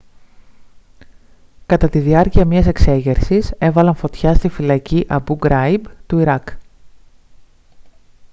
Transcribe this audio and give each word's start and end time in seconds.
κατά 1.65 1.89
τη 1.89 1.99
διάρκεια 1.99 2.45
μιας 2.45 2.67
εξέγερσης 2.67 3.53
έβαλαν 3.57 3.95
φωτιά 3.95 4.33
στη 4.33 4.47
φυλακή 4.49 5.05
αμπού 5.07 5.35
γκράιμπ 5.35 5.85
του 6.07 6.19
ιράκ 6.19 6.47